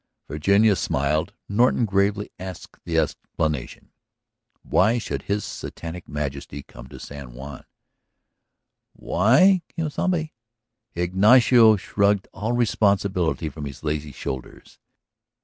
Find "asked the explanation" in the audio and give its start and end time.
2.39-3.91